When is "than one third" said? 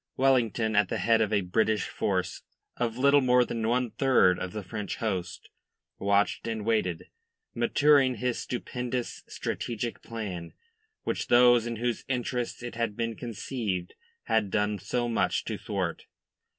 3.45-4.39